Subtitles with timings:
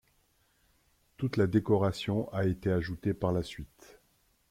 [1.17, 4.01] Toute la décoration a été ajoutée par la suite.